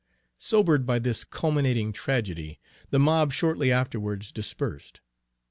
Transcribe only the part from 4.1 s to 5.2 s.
dispersed.